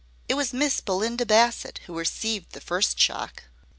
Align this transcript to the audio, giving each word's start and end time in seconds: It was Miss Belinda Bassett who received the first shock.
It 0.27 0.33
was 0.33 0.51
Miss 0.51 0.81
Belinda 0.81 1.27
Bassett 1.27 1.81
who 1.85 1.95
received 1.95 2.53
the 2.53 2.59
first 2.59 2.97
shock. 2.97 3.43